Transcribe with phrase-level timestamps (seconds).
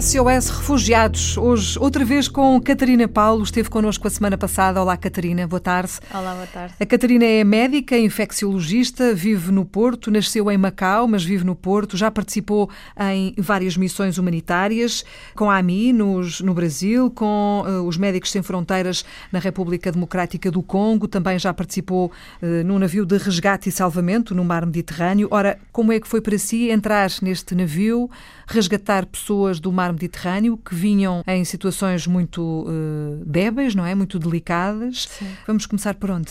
[0.00, 4.82] SOS Refugiados, hoje outra vez com Catarina Paulo, esteve connosco a semana passada.
[4.82, 5.92] Olá Catarina, boa tarde.
[6.12, 6.74] Olá, boa tarde.
[6.78, 11.96] A Catarina é médica, infecciologista, vive no Porto, nasceu em Macau, mas vive no Porto,
[11.96, 12.68] já participou
[13.10, 15.02] em várias missões humanitárias,
[15.34, 20.50] com a AMI nos, no Brasil, com uh, os Médicos Sem Fronteiras na República Democrática
[20.50, 25.28] do Congo, também já participou uh, num navio de resgate e salvamento no mar Mediterrâneo.
[25.30, 28.10] Ora, como é que foi para si entrar neste navio,
[28.46, 33.94] resgatar pessoas do mar mar Mediterrâneo que vinham em situações muito uh, débeis, não é?
[33.94, 35.06] Muito delicadas.
[35.08, 35.28] Sim.
[35.46, 36.30] Vamos começar por onde?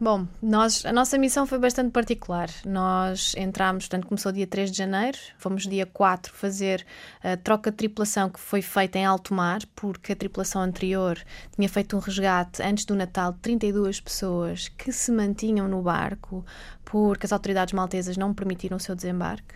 [0.00, 2.50] Bom, nós, a nossa missão foi bastante particular.
[2.64, 6.84] Nós entramos, portanto, começou dia 3 de janeiro, fomos dia 4 fazer
[7.22, 11.16] a troca de tripulação que foi feita em alto mar, porque a tripulação anterior
[11.54, 16.44] tinha feito um resgate antes do Natal de 32 pessoas que se mantinham no barco
[16.84, 19.54] porque as autoridades maltesas não permitiram o seu desembarque.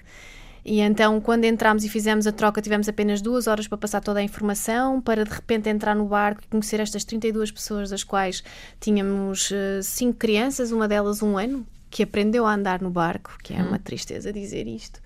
[0.68, 4.18] E então, quando entramos e fizemos a troca, tivemos apenas duas horas para passar toda
[4.18, 8.42] a informação, para de repente entrar no barco e conhecer estas 32 pessoas, das quais
[8.80, 11.64] tínhamos uh, cinco crianças, uma delas um ano,
[11.96, 13.80] que aprendeu a andar no barco, que é uma hum.
[13.82, 15.00] tristeza dizer isto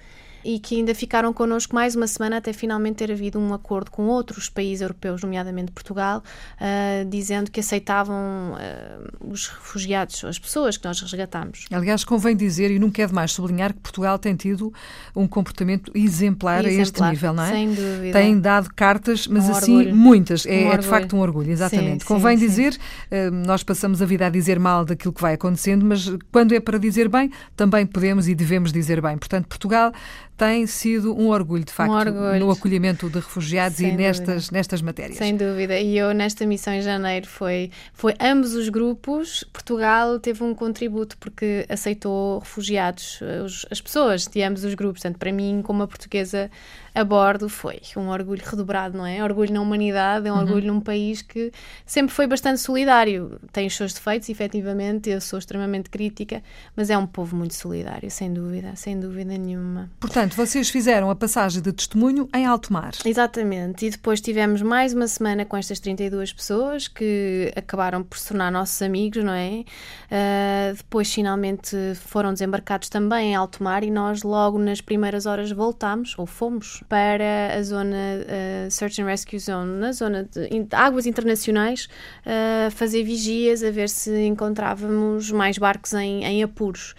[0.44, 4.06] e que ainda ficaram connosco mais uma semana até finalmente ter havido um acordo com
[4.06, 6.22] outros países europeus, nomeadamente Portugal,
[6.56, 11.66] uh, dizendo que aceitavam uh, os refugiados, as pessoas que nós resgatámos.
[11.70, 14.72] Aliás, convém dizer, e nunca é demais sublinhar, que Portugal tem tido
[15.14, 17.50] um comportamento exemplar, exemplar a este nível, não é?
[17.50, 18.12] Sem dúvida.
[18.12, 19.96] Tem dado cartas, mas um assim orgulho.
[19.96, 20.46] muitas.
[20.46, 22.02] É, um é, de facto um orgulho, exatamente.
[22.02, 22.78] Sim, convém sim, dizer, sim.
[23.10, 26.60] Uh, nós passamos a vida a dizer mal daquilo que vai acontecendo, mas quando é
[26.60, 29.16] para dizer bem, também podemos e devemos dizer bem.
[29.16, 29.92] Portanto, Portugal
[30.40, 32.40] tem sido um orgulho, de facto, um orgulho.
[32.40, 35.18] no acolhimento de refugiados Sem e nestas, nestas matérias.
[35.18, 35.78] Sem dúvida.
[35.78, 39.44] E eu, nesta missão em janeiro, foi, foi ambos os grupos.
[39.52, 45.02] Portugal teve um contributo porque aceitou refugiados, os, as pessoas de ambos os grupos.
[45.02, 46.50] Portanto, para mim, como uma portuguesa
[46.94, 49.22] a bordo foi um orgulho redobrado, não é?
[49.22, 50.40] Orgulho na humanidade, é um uhum.
[50.40, 51.52] orgulho num país que
[51.86, 53.38] sempre foi bastante solidário.
[53.52, 56.42] Tem os seus defeitos, efetivamente, eu sou extremamente crítica,
[56.74, 59.90] mas é um povo muito solidário, sem dúvida, sem dúvida nenhuma.
[60.00, 62.92] Portanto, vocês fizeram a passagem de testemunho em alto mar.
[63.04, 68.28] Exatamente, e depois tivemos mais uma semana com estas 32 pessoas que acabaram por se
[68.28, 69.64] tornar nossos amigos, não é?
[70.10, 75.50] Uh, depois, finalmente, foram desembarcados também em alto mar e nós, logo nas primeiras horas,
[75.52, 80.76] voltámos, ou fomos para a zona uh, Search and Rescue Zone, na zona de, de
[80.76, 81.88] águas internacionais,
[82.26, 86.94] uh, fazer vigias a ver se encontrávamos mais barcos em, em apuros.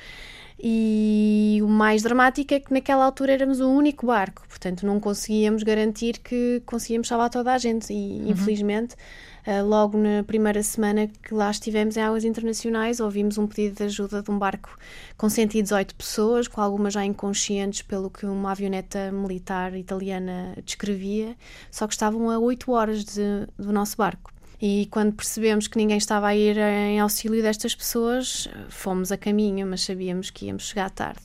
[0.60, 5.64] E o mais dramático é que naquela altura éramos o único barco, portanto não conseguíamos
[5.64, 8.30] garantir que conseguíamos salvar toda a gente e uhum.
[8.30, 8.96] infelizmente
[9.42, 13.84] Uh, logo na primeira semana que lá estivemos em águas internacionais, ouvimos um pedido de
[13.86, 14.78] ajuda de um barco
[15.18, 21.36] com 118 pessoas, com algumas já inconscientes pelo que uma avioneta militar italiana descrevia,
[21.72, 24.32] só que estavam a 8 horas de, do nosso barco.
[24.62, 29.66] E quando percebemos que ninguém estava a ir em auxílio destas pessoas, fomos a caminho,
[29.66, 31.22] mas sabíamos que íamos chegar tarde.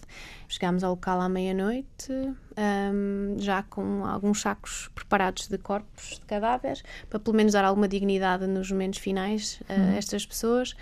[0.48, 6.82] Chegámos ao local à meia-noite, um, já com alguns sacos preparados de corpos de cadáveres,
[7.10, 9.96] para pelo menos dar alguma dignidade nos momentos finais a uhum.
[9.96, 10.72] estas pessoas.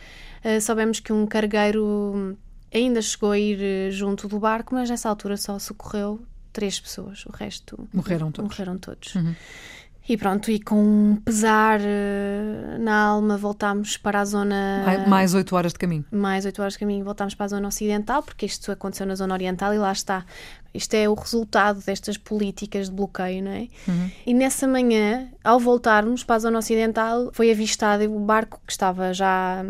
[0.44, 2.36] Uh, soubemos que um cargueiro
[2.72, 6.20] ainda chegou a ir eh, junto do barco, mas nessa altura só socorreu
[6.52, 8.50] três pessoas, o resto morreram todos.
[8.50, 9.14] Morreram todos.
[9.14, 9.34] Uhum.
[10.06, 14.84] E pronto, e com um pesar uh, na alma voltámos para a zona.
[15.08, 16.04] Mais oito horas de caminho.
[16.12, 19.32] Mais oito horas de caminho, voltámos para a zona ocidental, porque isto aconteceu na zona
[19.32, 20.26] oriental e lá está.
[20.74, 23.68] Isto é o resultado destas políticas de bloqueio, não é?
[23.88, 24.10] Uhum.
[24.26, 29.14] E nessa manhã, ao voltarmos para a zona ocidental, foi avistado o barco que estava
[29.14, 29.64] já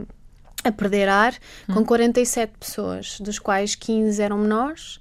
[0.64, 1.34] a perder ar,
[1.68, 1.76] uhum.
[1.76, 4.98] com 47 pessoas, dos quais 15 eram menores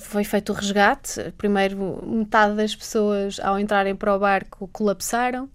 [0.00, 1.32] foi feito o resgate.
[1.36, 5.48] Primeiro, metade das pessoas, ao entrarem para o barco, colapsaram.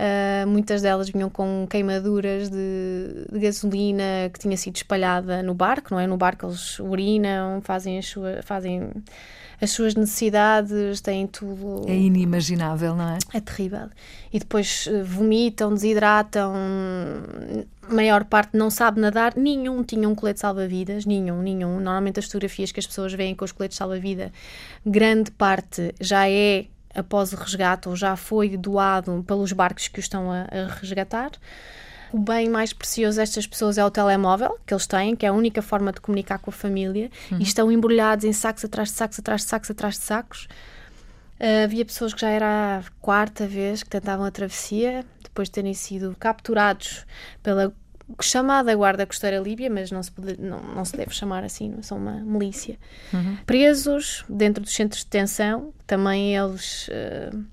[0.00, 5.88] Uh, muitas delas vinham com queimaduras de, de, gasolina que tinha sido espalhada no barco,
[5.92, 6.06] não é?
[6.06, 8.90] No barco eles urinam, fazem as, sua, fazem
[9.60, 11.84] as suas necessidades, têm tudo.
[11.86, 13.18] É inimaginável, não é?
[13.34, 13.90] É terrível.
[14.32, 16.54] E depois ah, vomitam, desidratam,
[17.94, 21.74] maior parte não sabe nadar, nenhum tinha um colete salva-vidas, nenhum, nenhum.
[21.74, 24.32] Normalmente as fotografias que as pessoas veem com os coletes salva-vida,
[24.84, 30.00] grande parte já é após o resgate ou já foi doado pelos barcos que o
[30.00, 31.30] estão a, a resgatar.
[32.12, 35.32] O bem mais precioso destas pessoas é o telemóvel que eles têm, que é a
[35.32, 37.38] única forma de comunicar com a família, uhum.
[37.38, 40.48] e estão embrulhados em sacos atrás de sacos, atrás de sacos, atrás de sacos.
[41.38, 45.52] Uh, havia pessoas que já era a quarta vez que tentavam a travessia, depois de
[45.52, 47.06] terem sido capturados
[47.42, 47.72] pela
[48.20, 51.82] chamada Guarda Costeira Líbia, mas não se, pode, não, não se deve chamar assim, não
[51.82, 52.78] são uma milícia.
[53.12, 53.36] Uhum.
[53.46, 57.44] Presos dentro dos centros de detenção, também eles uh,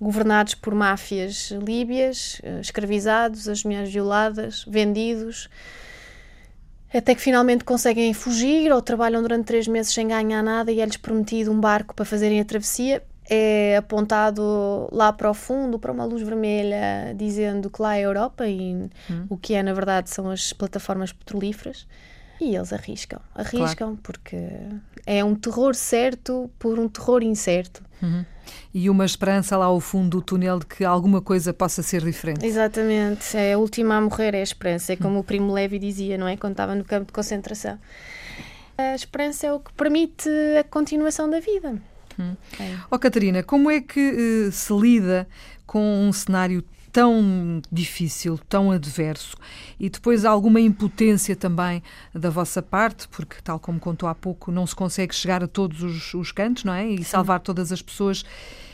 [0.00, 5.48] governados por máfias líbias, uh, escravizados, as mulheres violadas, vendidos,
[6.92, 10.96] até que finalmente conseguem fugir ou trabalham durante três meses sem ganhar nada e é-lhes
[10.96, 16.04] prometido um barco para fazerem a travessia é apontado lá para o fundo, para uma
[16.04, 18.74] luz vermelha, dizendo que lá é a Europa e
[19.10, 19.26] hum.
[19.28, 21.86] o que é, na verdade, são as plataformas petrolíferas.
[22.40, 23.98] E eles arriscam, arriscam claro.
[24.02, 24.36] porque
[25.06, 27.82] é um terror certo por um terror incerto.
[28.02, 28.24] Uhum.
[28.74, 32.44] E uma esperança lá ao fundo do túnel de que alguma coisa possa ser diferente.
[32.44, 35.20] Exatamente, é a última a morrer é a esperança, é como uhum.
[35.20, 36.36] o Primo Levi dizia, não é?
[36.36, 37.78] Quando estava no campo de concentração.
[38.76, 40.28] A esperança é o que permite
[40.60, 41.80] a continuação da vida.
[42.18, 42.36] Hum.
[42.58, 42.76] É.
[42.90, 44.00] Oh, Catarina, como é que
[44.48, 45.28] uh, se lida
[45.66, 46.64] com um cenário
[46.96, 49.36] tão difícil, tão adverso
[49.78, 51.82] e depois alguma impotência também
[52.14, 55.82] da vossa parte, porque, tal como contou há pouco, não se consegue chegar a todos
[55.82, 56.88] os, os cantos, não é?
[56.88, 57.04] E Sim.
[57.04, 58.24] salvar todas as pessoas.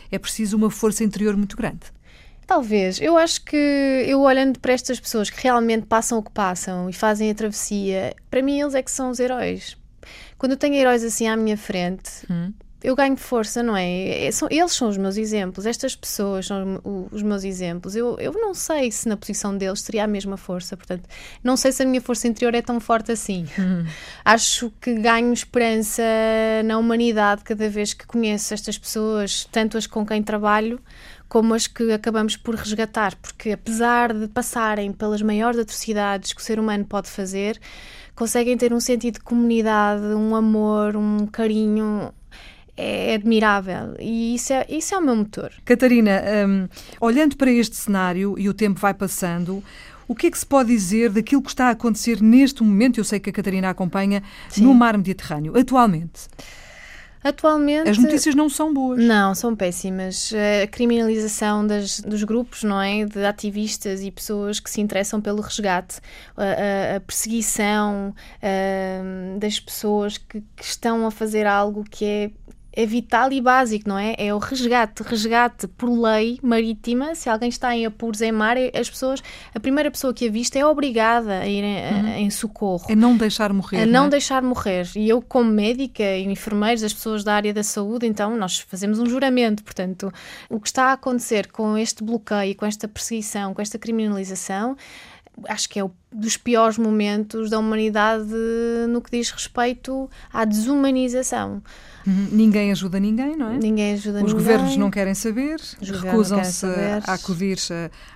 [0.08, 1.80] É preciso uma força interior muito grande.
[2.46, 3.00] Talvez.
[3.00, 6.92] Eu acho que eu olhando para estas pessoas que realmente passam o que passam e
[6.92, 9.76] fazem a travessia, para mim eles é que são os heróis.
[10.38, 12.52] Quando eu tenho heróis assim à minha frente, hum
[12.82, 14.26] eu ganho força, não é?
[14.26, 14.30] é?
[14.32, 16.80] São, eles são os meus exemplos, estas pessoas são
[17.10, 17.94] os meus exemplos.
[17.94, 21.08] Eu, eu não sei se na posição deles teria a mesma força, portanto,
[21.42, 23.46] não sei se a minha força interior é tão forte assim.
[23.56, 23.86] Uhum.
[24.24, 26.02] Acho que ganho esperança
[26.64, 30.80] na humanidade cada vez que conheço estas pessoas, tanto as com quem trabalho
[31.28, 36.44] como as que acabamos por resgatar, porque apesar de passarem pelas maiores atrocidades que o
[36.44, 37.58] ser humano pode fazer,
[38.14, 42.12] conseguem ter um sentido de comunidade, um amor, um carinho
[42.76, 45.52] é admirável e isso é, isso é o meu motor.
[45.64, 46.68] Catarina, um,
[47.00, 49.62] olhando para este cenário e o tempo vai passando,
[50.08, 52.98] o que é que se pode dizer daquilo que está a acontecer neste momento?
[52.98, 54.64] Eu sei que a Catarina acompanha Sim.
[54.64, 56.28] no mar Mediterrâneo, atualmente.
[57.24, 57.88] Atualmente.
[57.88, 58.98] As notícias não são boas.
[59.02, 60.32] Não, são péssimas.
[60.62, 63.04] A criminalização das, dos grupos, não é?
[63.04, 66.00] De ativistas e pessoas que se interessam pelo resgate,
[66.36, 72.30] a, a, a perseguição a, das pessoas que, que estão a fazer algo que é
[72.72, 74.14] é vital e básico, não é?
[74.16, 77.14] É o resgate, resgate por lei marítima.
[77.14, 79.22] Se alguém está em apuros em mar, é, as pessoas,
[79.54, 82.08] a primeira pessoa que a vista é obrigada a ir em, uhum.
[82.16, 82.86] em socorro.
[82.90, 83.82] A não deixar morrer.
[83.82, 84.10] A não, não é?
[84.10, 84.88] deixar morrer.
[84.96, 88.98] E eu, como médica e enfermeiros, as pessoas da área da saúde, então nós fazemos
[88.98, 89.62] um juramento.
[89.62, 90.12] Portanto,
[90.48, 94.76] o que está a acontecer com este bloqueio, com esta perseguição, com esta criminalização,
[95.48, 98.28] acho que é o dos piores momentos da humanidade
[98.88, 101.62] no que diz respeito à desumanização.
[102.06, 102.28] Uhum.
[102.32, 103.58] Ninguém ajuda ninguém, não é?
[103.58, 104.36] Ninguém ajuda Os ninguém.
[104.36, 106.66] governos não querem saber, recusam-se
[107.06, 107.58] a acudir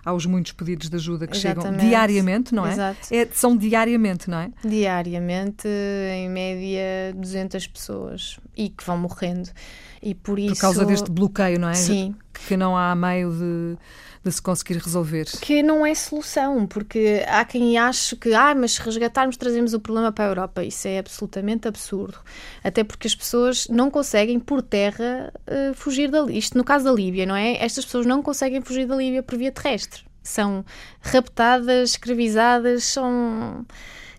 [0.05, 1.75] aos muitos pedidos de ajuda que Exatamente.
[1.75, 2.97] chegam diariamente, não é?
[3.11, 3.29] É?
[3.33, 4.51] São diariamente, não é?
[4.65, 9.51] Diariamente, em média, 200 pessoas e que vão morrendo.
[10.03, 10.55] E por isso...
[10.55, 11.75] Por causa deste bloqueio, não é?
[11.75, 12.15] Sim.
[12.47, 13.79] Que não há meio de
[14.27, 15.27] de se conseguir resolver.
[15.41, 19.81] Que não é solução, porque há quem ache que, ah, mas se resgatarmos trazemos o
[19.81, 20.65] problema para a Europa.
[20.65, 22.19] Isso é absolutamente absurdo.
[22.62, 26.37] Até porque as pessoas não conseguem por terra uh, fugir dali.
[26.38, 27.62] Isto no caso da Líbia, não é?
[27.65, 30.05] Estas pessoas não conseguem fugir da Líbia por via terrestre.
[30.23, 30.64] São
[31.00, 33.64] raptadas, escravizadas, são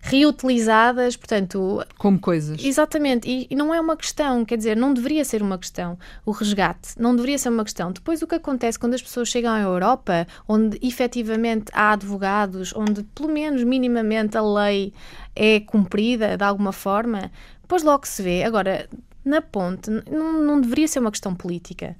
[0.02, 1.84] reutilizadas, portanto...
[1.96, 2.62] Como coisas.
[2.62, 6.30] Exatamente, e, e, não é uma questão, quer dizer, não deveria ser uma questão, o
[6.30, 7.92] resgate, não deveria ser uma questão.
[7.92, 13.02] Depois o que acontece quando as pessoas chegam à Europa, onde efetivamente há advogados, onde
[13.14, 14.92] pelo menos minimamente a lei
[15.34, 18.44] é cumprida de alguma forma, depois logo se vê.
[18.44, 18.88] Agora,
[19.24, 21.96] na ponte, não, não deveria ser uma questão política.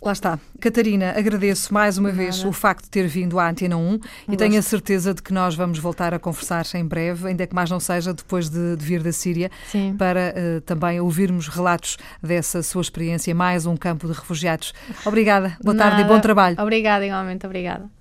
[0.00, 0.38] Lá está.
[0.60, 4.36] Catarina, agradeço mais uma vez o facto de ter vindo à Antena 1 um e
[4.36, 7.68] tenho a certeza de que nós vamos voltar a conversar em breve, ainda que mais
[7.68, 9.96] não seja depois de, de vir da Síria, Sim.
[9.98, 14.72] para uh, também ouvirmos relatos dessa sua experiência, mais um campo de refugiados.
[15.04, 15.90] Obrigada, boa Nada.
[15.90, 16.56] tarde e bom trabalho.
[16.60, 17.97] Obrigada, igualmente, obrigada.